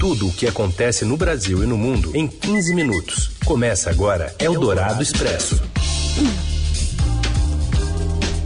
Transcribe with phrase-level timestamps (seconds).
[0.00, 3.36] Tudo o que acontece no Brasil e no mundo em 15 minutos.
[3.44, 5.62] Começa agora Eldorado Expresso.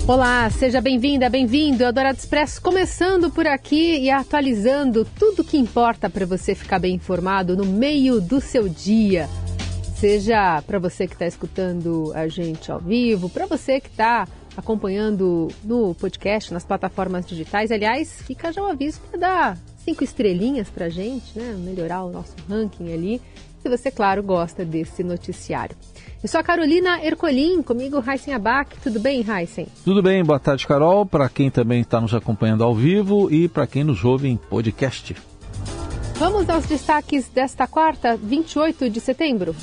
[0.04, 1.84] Olá, seja bem-vinda, bem-vindo.
[1.84, 6.96] Eldorado Expresso começando por aqui e atualizando tudo o que importa para você ficar bem
[6.96, 9.28] informado no meio do seu dia.
[9.94, 14.26] Seja para você que está escutando a gente ao vivo, para você que está
[14.56, 17.70] acompanhando no podcast, nas plataformas digitais.
[17.70, 21.54] Aliás, fica já o aviso para dar cinco estrelinhas para gente, né?
[21.58, 23.20] Melhorar o nosso ranking ali.
[23.62, 25.76] Se você, claro, gosta desse noticiário.
[26.22, 28.78] Eu sou a Carolina Ercolim, comigo Heisen Abac.
[28.82, 29.66] Tudo bem, Heisen?
[29.84, 31.06] Tudo bem, boa tarde, Carol.
[31.06, 35.14] Para quem também está nos acompanhando ao vivo e para quem nos ouve em podcast.
[36.16, 39.54] Vamos aos destaques desta quarta, 28 de setembro.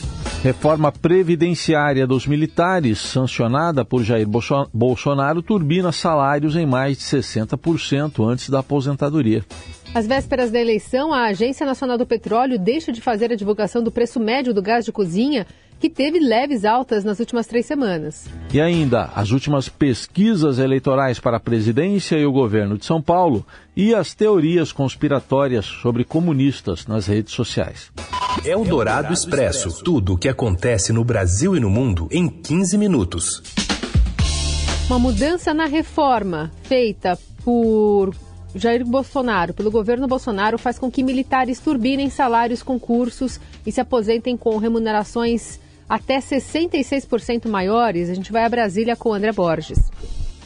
[0.44, 4.28] Reforma previdenciária dos militares, sancionada por Jair
[4.74, 9.46] Bolsonaro, turbina salários em mais de 60% antes da aposentadoria.
[9.94, 13.92] Às vésperas da eleição, a Agência Nacional do Petróleo deixa de fazer a divulgação do
[13.92, 15.46] preço médio do gás de cozinha
[15.82, 18.26] que teve leves altas nas últimas três semanas.
[18.54, 23.46] E ainda, as últimas pesquisas eleitorais para a presidência e o governo de São Paulo
[23.76, 27.92] e as teorias conspiratórias sobre comunistas nas redes sociais.
[28.46, 32.78] É o Dourado Expresso tudo o que acontece no Brasil e no mundo em 15
[32.78, 33.44] minutos.
[34.88, 38.14] Uma mudança na reforma feita por
[38.56, 44.36] Jair Bolsonaro, pelo governo Bolsonaro, faz com que militares turbinem salários concursos e se aposentem
[44.36, 48.10] com remunerações até 66% maiores.
[48.10, 49.80] A gente vai a Brasília com André Borges.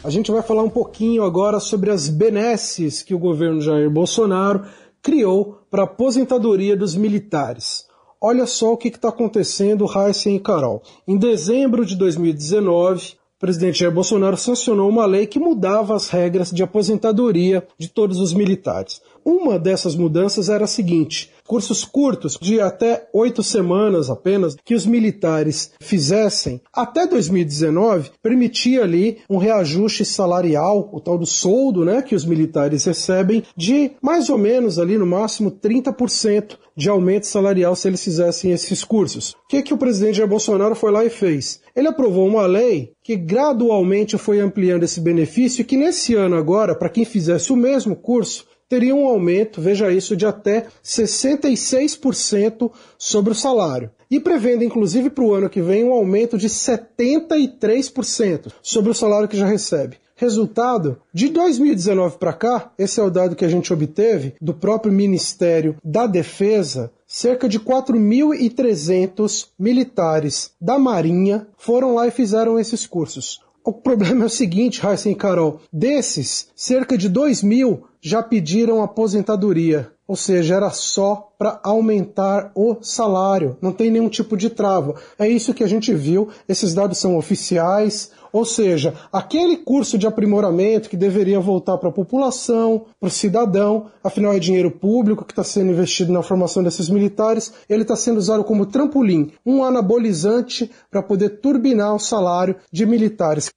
[0.04, 4.66] A gente vai falar um pouquinho agora sobre as benesses que o governo Jair Bolsonaro
[5.02, 7.86] criou para a aposentadoria dos militares.
[8.22, 10.82] Olha só o que está acontecendo, Heisen e Carol.
[11.08, 16.52] Em dezembro de 2019, o presidente Jair Bolsonaro sancionou uma lei que mudava as regras
[16.52, 19.02] de aposentadoria de todos os militares.
[19.26, 24.86] Uma dessas mudanças era a seguinte: cursos curtos, de até oito semanas apenas, que os
[24.86, 32.16] militares fizessem até 2019, permitia ali um reajuste salarial, o tal do soldo, né, que
[32.16, 37.88] os militares recebem, de mais ou menos ali no máximo 30% de aumento salarial se
[37.88, 39.32] eles fizessem esses cursos.
[39.32, 41.62] O que, que o presidente Jair Bolsonaro foi lá e fez?
[41.76, 46.90] Ele aprovou uma lei que gradualmente foi ampliando esse benefício que nesse ano agora, para
[46.90, 53.36] quem fizesse o mesmo curso, teria um aumento, veja isso, de até 66% sobre o
[53.36, 53.92] salário.
[54.10, 59.28] E prevendo, inclusive, para o ano que vem, um aumento de 73% sobre o salário
[59.28, 59.98] que já recebe.
[60.18, 64.94] Resultado, de 2019 para cá, esse é o dado que a gente obteve do próprio
[64.94, 73.42] Ministério da Defesa, cerca de 4.300 militares da Marinha foram lá e fizeram esses cursos.
[73.66, 78.84] O problema é o seguinte, Heisen e Carol, desses, cerca de 2 mil já pediram
[78.84, 84.96] aposentadoria, ou seja, era só para aumentar o salário, não tem nenhum tipo de trava.
[85.18, 90.06] É isso que a gente viu, esses dados são oficiais, ou seja, aquele curso de
[90.06, 95.32] aprimoramento que deveria voltar para a população, para o cidadão, afinal é dinheiro público que
[95.32, 100.70] está sendo investido na formação desses militares, ele está sendo usado como trampolim, um anabolizante
[100.92, 103.50] para poder turbinar o salário de militares.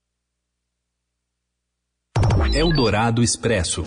[2.54, 3.84] Eldorado Expresso.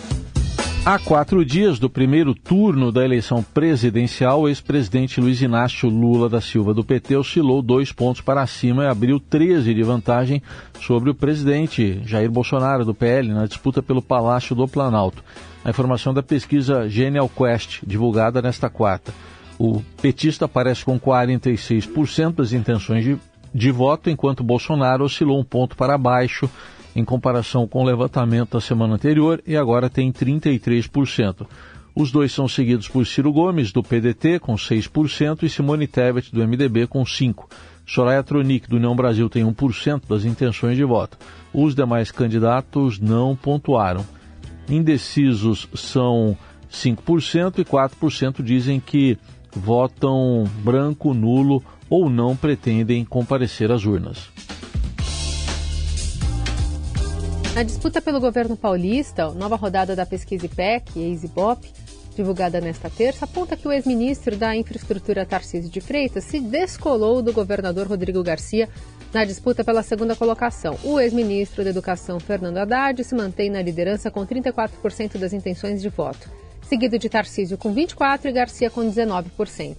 [0.84, 6.40] Há quatro dias do primeiro turno da eleição presidencial, o ex-presidente Luiz Inácio Lula da
[6.40, 10.42] Silva do PT oscilou dois pontos para cima e abriu 13 de vantagem
[10.80, 15.22] sobre o presidente Jair Bolsonaro do PL na disputa pelo Palácio do Planalto.
[15.64, 19.14] A informação da pesquisa Genial Quest, divulgada nesta quarta.
[19.60, 23.16] O petista aparece com 46% das intenções de,
[23.54, 26.50] de voto, enquanto Bolsonaro oscilou um ponto para baixo
[26.94, 31.46] em comparação com o levantamento da semana anterior e agora tem 33%.
[31.94, 36.46] Os dois são seguidos por Ciro Gomes, do PDT, com 6%, e Simone Tebet, do
[36.46, 37.44] MDB, com 5%.
[37.84, 41.18] Soraya Tronic, do União Brasil, tem 1% das intenções de voto.
[41.52, 44.06] Os demais candidatos não pontuaram.
[44.68, 46.36] Indecisos são
[46.70, 49.18] 5% e 4% dizem que
[49.54, 54.30] votam branco, nulo ou não pretendem comparecer às urnas.
[57.54, 61.70] Na disputa pelo governo paulista, nova rodada da pesquisa IPEC, ex-IBOP,
[62.16, 67.30] divulgada nesta terça, aponta que o ex-ministro da Infraestrutura Tarcísio de Freitas se descolou do
[67.30, 68.70] governador Rodrigo Garcia
[69.12, 70.78] na disputa pela segunda colocação.
[70.82, 75.90] O ex-ministro da Educação, Fernando Haddad, se mantém na liderança com 34% das intenções de
[75.90, 76.30] voto,
[76.62, 79.76] seguido de Tarcísio com 24% e Garcia com 19%.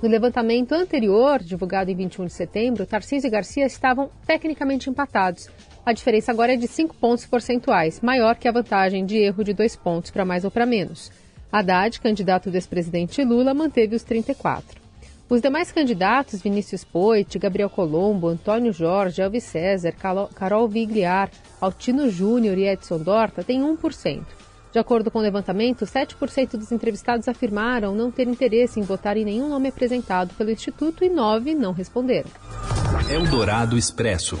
[0.00, 5.48] No levantamento anterior, divulgado em 21 de setembro, Tarcísio e Garcia estavam tecnicamente empatados,
[5.86, 9.54] a diferença agora é de 5 pontos percentuais, maior que a vantagem de erro de
[9.54, 11.12] 2 pontos para mais ou para menos.
[11.52, 14.80] Haddad, candidato do ex-presidente Lula, manteve os 34.
[15.28, 19.94] Os demais candidatos, Vinícius Poit, Gabriel Colombo, Antônio Jorge, Elvis César,
[20.34, 21.30] Carol Vigliar,
[21.60, 24.24] Altino Júnior e Edson Dorta, têm 1%.
[24.72, 29.24] De acordo com o levantamento, 7% dos entrevistados afirmaram não ter interesse em votar em
[29.24, 32.28] nenhum nome apresentado pelo Instituto e 9% não responderam.
[33.08, 34.36] Eldorado Expresso.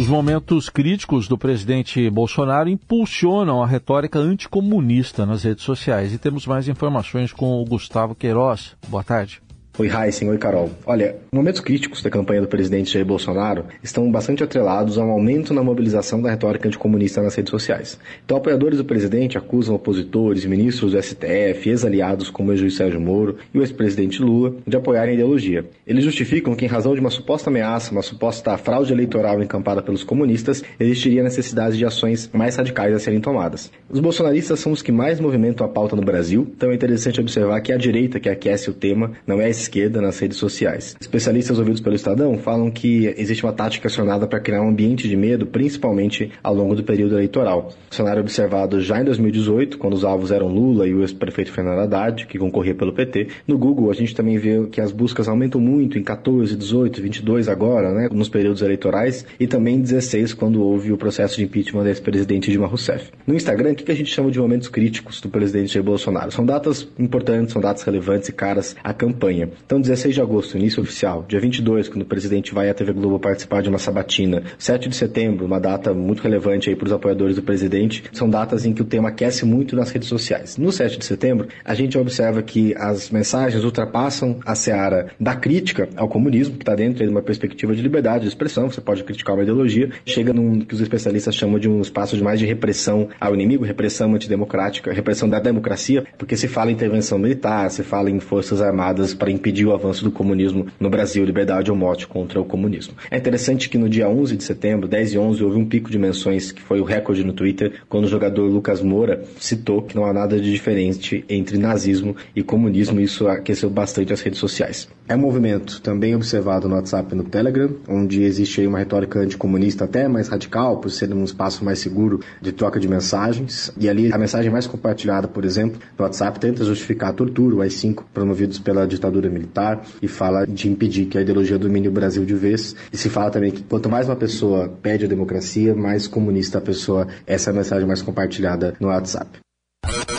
[0.00, 6.14] Os momentos críticos do presidente Bolsonaro impulsionam a retórica anticomunista nas redes sociais.
[6.14, 8.74] E temos mais informações com o Gustavo Queiroz.
[8.88, 9.42] Boa tarde.
[9.80, 10.28] Oi, Heisen.
[10.28, 10.68] Oi, Carol.
[10.84, 15.54] Olha, momentos críticos da campanha do presidente Jair Bolsonaro estão bastante atrelados a um aumento
[15.54, 17.98] na mobilização da retórica anticomunista nas redes sociais.
[18.22, 23.38] Então, apoiadores do presidente acusam opositores, ministros do STF, ex-aliados como o ex-juiz Sérgio Moro
[23.54, 25.64] e o ex-presidente Lula de apoiarem a ideologia.
[25.86, 30.04] Eles justificam que, em razão de uma suposta ameaça, uma suposta fraude eleitoral encampada pelos
[30.04, 33.72] comunistas, existiria necessidade de ações mais radicais a serem tomadas.
[33.88, 37.58] Os bolsonaristas são os que mais movimentam a pauta no Brasil, então é interessante observar
[37.62, 40.96] que a direita que aquece o tema, não é a esquerda nas redes sociais.
[41.00, 45.16] Especialistas ouvidos pelo Estadão falam que existe uma tática acionada para criar um ambiente de
[45.16, 47.72] medo, principalmente ao longo do período eleitoral.
[47.90, 51.78] O cenário observado já em 2018, quando os alvos eram Lula e o ex-prefeito Fernando
[51.78, 53.28] Haddad, que concorria pelo PT.
[53.46, 57.48] No Google, a gente também vê que as buscas aumentam muito em 14, 18, 22
[57.48, 61.84] agora, né, nos períodos eleitorais, e também em 16, quando houve o processo de impeachment
[61.84, 63.10] do ex-presidente Dilma Rousseff.
[63.26, 66.32] No Instagram, o que a gente chama de momentos críticos do presidente Jair Bolsonaro?
[66.32, 69.49] São datas importantes, são datas relevantes e caras à campanha.
[69.64, 71.24] Então, 16 de agosto, início oficial.
[71.28, 74.42] Dia 22, quando o presidente vai à TV Globo participar de uma sabatina.
[74.58, 78.04] 7 de setembro, uma data muito relevante aí para os apoiadores do presidente.
[78.12, 80.56] São datas em que o tema aquece muito nas redes sociais.
[80.56, 85.88] No 7 de setembro, a gente observa que as mensagens ultrapassam a seara da crítica
[85.96, 88.70] ao comunismo, que está dentro de uma perspectiva de liberdade de expressão.
[88.70, 89.90] Você pode criticar uma ideologia.
[90.04, 93.64] Chega num que os especialistas chamam de um espaço de mais de repressão ao inimigo,
[93.64, 98.60] repressão antidemocrática, repressão da democracia, porque se fala em intervenção militar, se fala em forças
[98.60, 102.94] armadas para impedir o avanço do comunismo no Brasil, liberdade ou morte contra o comunismo.
[103.10, 105.98] É interessante que no dia 11 de setembro, 10 e 11, houve um pico de
[105.98, 110.04] menções que foi o recorde no Twitter, quando o jogador Lucas Moura citou que não
[110.04, 114.88] há nada de diferente entre nazismo e comunismo, e isso aqueceu bastante as redes sociais.
[115.10, 119.18] É um movimento também observado no WhatsApp e no Telegram, onde existe aí uma retórica
[119.18, 123.72] anticomunista até mais radical, por ser um espaço mais seguro de troca de mensagens.
[123.76, 127.60] E ali a mensagem mais compartilhada, por exemplo, no WhatsApp tenta justificar a tortura, o
[127.60, 132.24] AI-5 promovidos pela ditadura militar e fala de impedir que a ideologia domine o Brasil
[132.24, 132.76] de vez.
[132.92, 136.60] E se fala também que quanto mais uma pessoa pede a democracia, mais comunista a
[136.60, 137.08] pessoa.
[137.26, 139.40] Essa é a mensagem mais compartilhada no WhatsApp.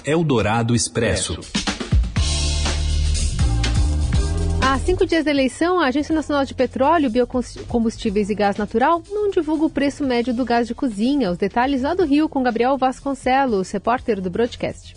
[0.03, 1.39] Eldorado Expresso.
[4.71, 9.29] Há cinco dias da eleição, a Agência Nacional de Petróleo, Biocombustíveis e Gás Natural não
[9.29, 11.29] divulga o preço médio do gás de cozinha.
[11.29, 14.95] Os detalhes lá do Rio com Gabriel Vasconcelos, repórter do Broadcast.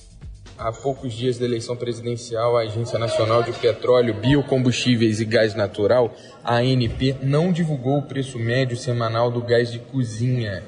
[0.57, 6.15] Há poucos dias da eleição presidencial, a Agência Nacional de Petróleo, Biocombustíveis e Gás Natural,
[6.45, 10.63] ANP, não divulgou o preço médio semanal do gás de cozinha.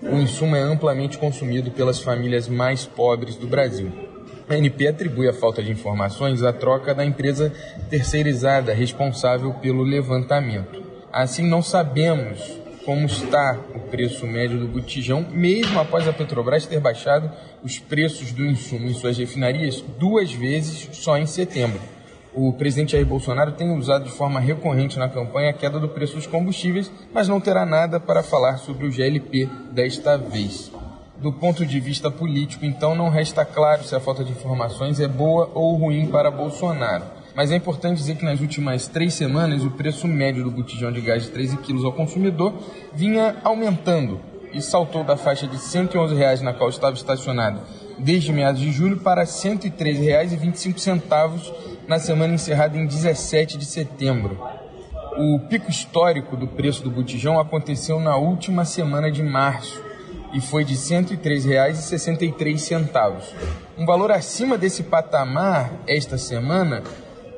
[0.00, 4.13] O insumo é amplamente consumido pelas famílias mais pobres do Brasil.
[4.46, 7.50] A ANP atribui a falta de informações à troca da empresa
[7.88, 10.82] terceirizada responsável pelo levantamento.
[11.10, 16.78] Assim, não sabemos como está o preço médio do botijão, mesmo após a Petrobras ter
[16.78, 17.30] baixado
[17.62, 21.80] os preços do insumo em suas refinarias duas vezes só em setembro.
[22.34, 26.16] O presidente Jair Bolsonaro tem usado de forma recorrente na campanha a queda do preço
[26.16, 30.70] dos combustíveis, mas não terá nada para falar sobre o GLP desta vez.
[31.16, 35.08] Do ponto de vista político, então, não resta claro se a falta de informações é
[35.08, 37.04] boa ou ruim para Bolsonaro.
[37.34, 41.00] Mas é importante dizer que nas últimas três semanas o preço médio do botijão de
[41.00, 42.54] gás de 13 quilos ao consumidor
[42.92, 44.20] vinha aumentando
[44.52, 47.60] e saltou da faixa de 111 reais na qual estava estacionado
[47.98, 51.52] desde meados de julho para R$ 103,25
[51.86, 54.38] na semana encerrada em 17 de setembro.
[55.16, 59.83] O pico histórico do preço do botijão aconteceu na última semana de março,
[60.34, 63.32] e foi de R$ 103,63.
[63.78, 66.82] Um valor acima desse patamar esta semana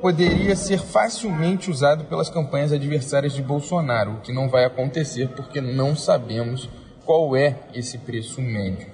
[0.00, 5.60] poderia ser facilmente usado pelas campanhas adversárias de Bolsonaro, o que não vai acontecer porque
[5.60, 6.70] não sabemos
[7.04, 8.86] qual é esse preço médio.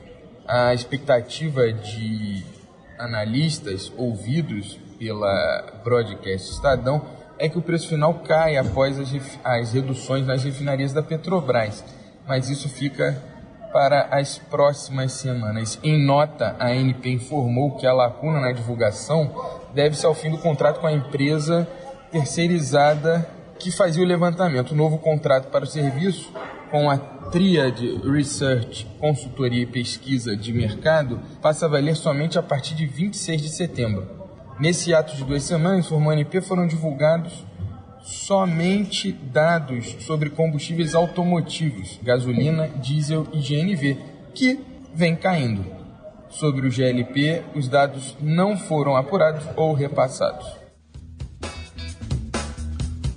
[0.47, 2.45] A expectativa de
[2.99, 7.03] analistas ouvidos pela Broadcast Estadão
[7.39, 9.09] é que o preço final caia após as,
[9.45, 11.85] as reduções nas refinarias da Petrobras,
[12.27, 13.32] mas isso fica
[13.73, 15.79] para as próximas semanas.
[15.83, 19.33] Em nota, a ANP informou que a lacuna na divulgação
[19.75, 21.67] deve-se ao fim do contrato com a empresa
[22.11, 23.27] terceirizada
[23.59, 24.73] que fazia o levantamento.
[24.73, 26.33] O novo contrato para o serviço,
[26.71, 32.75] com a tríade Research, Consultoria e Pesquisa de Mercado passa a valer somente a partir
[32.75, 34.07] de 26 de setembro.
[34.61, 37.45] Nesse ato de duas semanas, a ANP, foram divulgados
[38.03, 43.97] somente dados sobre combustíveis automotivos, gasolina, diesel e GNV,
[44.35, 44.59] que
[44.95, 45.65] vem caindo.
[46.29, 50.47] Sobre o GLP, os dados não foram apurados ou repassados.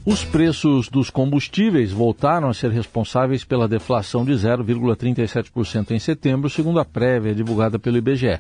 [0.06, 6.80] Os preços dos combustíveis voltaram a ser responsáveis pela deflação de 0,37% em setembro, segundo
[6.80, 8.38] a prévia divulgada pelo IBGE.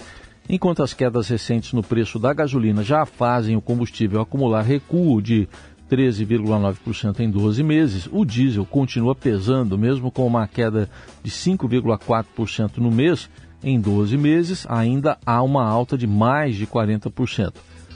[0.47, 5.49] Enquanto as quedas recentes no preço da gasolina já fazem o combustível acumular recuo de
[5.89, 10.89] 13,9% em 12 meses, o diesel continua pesando, mesmo com uma queda
[11.23, 13.29] de 5,4% no mês,
[13.63, 17.53] em 12 meses ainda há uma alta de mais de 40%.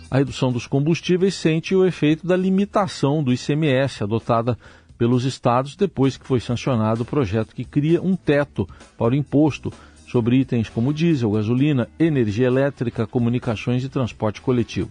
[0.10, 4.58] A redução dos combustíveis sente o efeito da limitação do ICMS adotada
[4.98, 8.68] pelos estados depois que foi sancionado o projeto que cria um teto
[8.98, 9.72] para o imposto
[10.08, 14.90] sobre itens como diesel, gasolina, energia elétrica, comunicações e transporte coletivo.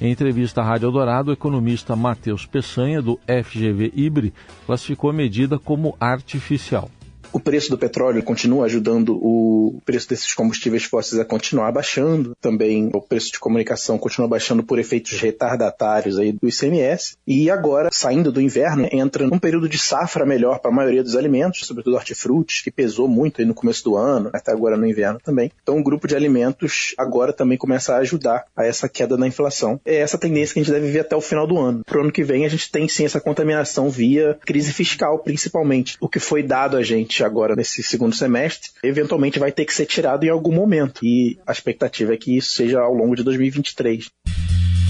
[0.00, 4.32] Em entrevista à Rádio Eldorado, o economista Matheus Peçanha, do FGV Ibre,
[4.64, 6.88] classificou a medida como artificial.
[7.32, 12.34] O preço do petróleo continua ajudando o preço desses combustíveis fósseis a continuar baixando.
[12.40, 17.16] Também o preço de comunicação continua baixando por efeitos retardatários aí do ICMS.
[17.26, 21.16] E agora, saindo do inverno, entra num período de safra melhor para a maioria dos
[21.16, 25.20] alimentos, sobretudo hortifrutis, que pesou muito aí no começo do ano, até agora no inverno
[25.22, 25.50] também.
[25.62, 29.80] Então, o grupo de alimentos agora também começa a ajudar a essa queda na inflação.
[29.84, 31.82] É essa tendência que a gente deve ver até o final do ano.
[31.84, 35.96] Para o ano que vem, a gente tem sim essa contaminação via crise fiscal, principalmente.
[36.00, 39.86] O que foi dado a gente agora nesse segundo semestre, eventualmente vai ter que ser
[39.86, 41.04] tirado em algum momento.
[41.04, 44.10] E a expectativa é que isso seja ao longo de 2023.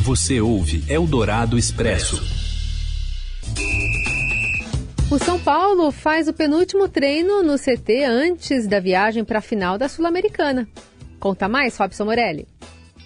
[0.03, 2.23] Você ouve Eldorado Expresso.
[5.11, 9.79] O São Paulo faz o penúltimo treino no CT antes da viagem para a final
[9.79, 10.69] da Sul-Americana.
[11.19, 12.47] Conta mais, Robson Morelli.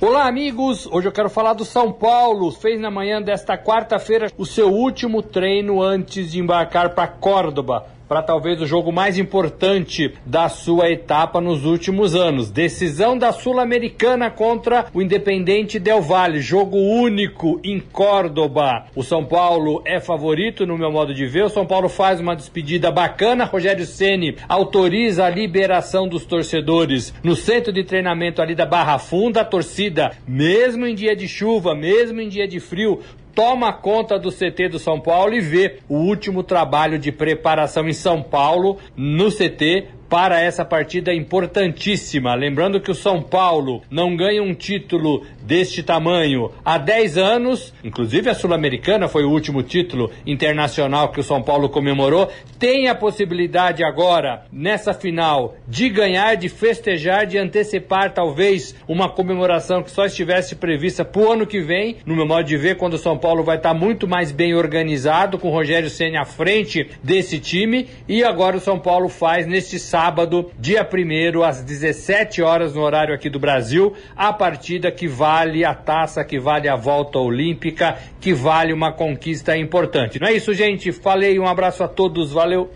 [0.00, 0.84] Olá, amigos!
[0.86, 2.50] Hoje eu quero falar do São Paulo.
[2.50, 8.22] Fez na manhã desta quarta-feira o seu último treino antes de embarcar para Córdoba para
[8.22, 12.50] talvez o jogo mais importante da sua etapa nos últimos anos.
[12.50, 18.84] Decisão da Sul-Americana contra o Independente Del Valle, jogo único em Córdoba.
[18.94, 21.44] O São Paulo é favorito no meu modo de ver.
[21.44, 23.46] O São Paulo faz uma despedida bacana.
[23.46, 29.40] Rogério Ceni autoriza a liberação dos torcedores no centro de treinamento ali da Barra Funda.
[29.40, 33.00] A torcida, mesmo em dia de chuva, mesmo em dia de frio,
[33.34, 37.92] toma conta do CT do São Paulo e vê o último trabalho de preparação em
[37.92, 42.34] São Paulo no CT para essa partida importantíssima.
[42.34, 48.28] Lembrando que o São Paulo não ganha um título deste tamanho há 10 anos, inclusive
[48.28, 52.30] a Sul-Americana foi o último título internacional que o São Paulo comemorou.
[52.58, 59.82] Tem a possibilidade agora, nessa final, de ganhar, de festejar, de antecipar talvez uma comemoração
[59.82, 62.94] que só estivesse prevista para o ano que vem, no meu modo de ver, quando
[62.94, 66.90] o São Paulo vai estar muito mais bem organizado, com o Rogério Senna à frente
[67.02, 67.88] desse time.
[68.06, 72.80] E agora o São Paulo faz neste sábado sábado, dia 1 às 17 horas no
[72.80, 77.96] horário aqui do Brasil, a partida que vale a taça, que vale a volta olímpica,
[78.20, 80.20] que vale uma conquista importante.
[80.20, 80.90] Não é isso, gente?
[80.90, 82.68] Falei, um abraço a todos, valeu.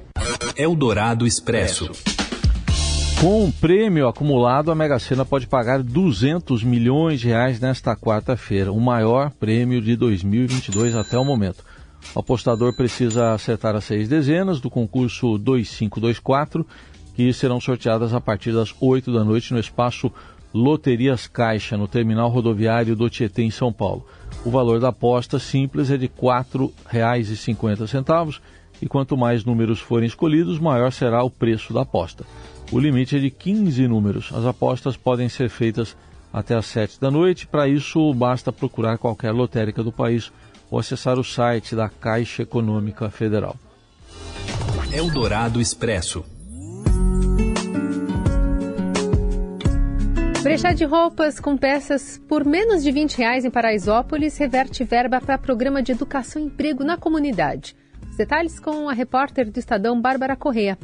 [0.57, 1.91] Eldorado Expresso.
[3.21, 8.71] Com um prêmio acumulado, a Mega Sena pode pagar 200 milhões de reais nesta quarta-feira,
[8.71, 11.65] o maior prêmio de 2022 até o momento.
[12.15, 16.65] O apostador precisa acertar as seis dezenas do concurso 2524
[17.17, 20.13] que serão sorteadas a partir das 8 da noite no espaço
[20.53, 24.07] Loterias Caixa, no terminal rodoviário do Tietê, em São Paulo.
[24.45, 28.39] O valor da aposta simples é de R$ 4,50
[28.83, 32.27] e quanto mais números forem escolhidos, maior será o preço da aposta.
[32.71, 34.31] O limite é de 15 números.
[34.35, 35.97] As apostas podem ser feitas
[36.31, 37.47] até às 7 da noite.
[37.47, 40.31] Para isso, basta procurar qualquer lotérica do país
[40.71, 43.57] ou acessar o site da Caixa Econômica Federal.
[44.93, 46.36] Eldorado Expresso.
[50.47, 55.37] Brechá de roupas com peças por menos de 20 reais em Paraisópolis reverte verba para
[55.37, 57.75] programa de educação e emprego na comunidade.
[58.09, 60.79] Os detalhes com a repórter do Estadão, Bárbara Correa.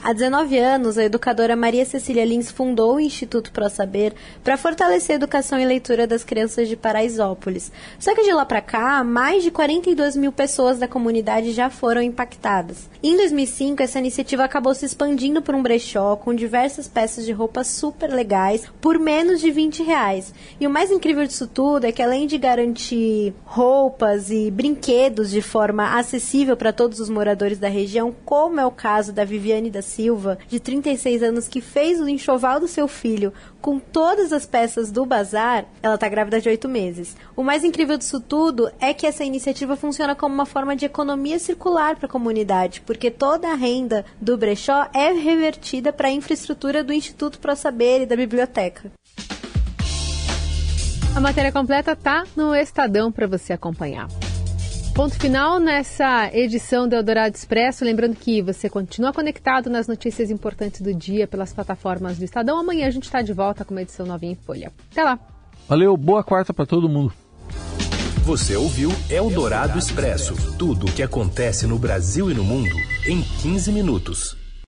[0.00, 5.14] Há 19 anos, a educadora Maria Cecília Lins fundou o Instituto Pro Saber para fortalecer
[5.14, 7.70] a educação e leitura das crianças de Paraisópolis.
[8.00, 12.02] Só que de lá para cá, mais de 42 mil pessoas da comunidade já foram
[12.02, 12.90] impactadas.
[13.00, 17.68] Em 2005, essa iniciativa acabou se expandindo por um brechó com diversas peças de roupas
[17.68, 20.34] super legais por menos de 20 reais.
[20.58, 25.42] E o mais incrível disso tudo é que além de garantir roupas e brinquedos de
[25.42, 29.81] forma acessível para todos os moradores da região, como é o caso da Viviane da
[29.82, 34.90] Silva, de 36 anos, que fez o enxoval do seu filho com todas as peças
[34.90, 37.16] do bazar, ela está grávida de oito meses.
[37.36, 41.38] O mais incrível disso tudo é que essa iniciativa funciona como uma forma de economia
[41.38, 46.82] circular para a comunidade, porque toda a renda do brechó é revertida para a infraestrutura
[46.82, 48.90] do Instituto Pro Saber e da biblioteca.
[51.14, 54.08] A matéria completa tá no Estadão para você acompanhar.
[54.94, 57.82] Ponto final nessa edição do Eldorado Expresso.
[57.82, 62.58] Lembrando que você continua conectado nas notícias importantes do dia pelas plataformas do Estadão.
[62.58, 64.70] Amanhã a gente está de volta com uma edição novinha em folha.
[64.90, 65.18] Até lá.
[65.66, 67.10] Valeu, boa quarta para todo mundo.
[68.24, 73.72] Você ouviu Eldorado Expresso tudo o que acontece no Brasil e no mundo em 15
[73.72, 74.41] minutos.